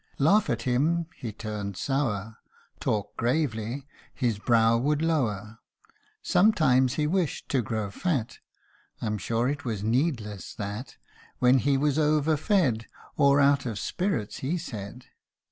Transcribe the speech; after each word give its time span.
Laugh 0.17 0.49
at 0.49 0.63
him 0.63 1.05
he 1.15 1.31
turned 1.31 1.77
sour; 1.77 2.37
Talk 2.79 3.15
gravely 3.17 3.85
his 4.15 4.39
brow 4.39 4.75
would 4.75 4.99
lower. 4.99 5.59
Sometimes 6.23 6.95
he 6.95 7.05
wished 7.05 7.49
to 7.49 7.61
grow 7.61 7.91
fat, 7.91 8.39
(I'm 8.99 9.19
sure 9.19 9.47
it 9.47 9.63
was 9.63 9.83
needless, 9.83 10.55
that) 10.55 10.97
When 11.37 11.59
he 11.59 11.77
was 11.77 11.99
over 11.99 12.35
fed, 12.35 12.87
Or 13.15 13.39
out 13.39 13.67
of 13.67 13.77
spirits,, 13.77 14.37
he 14.37 14.57
said. 14.57 15.05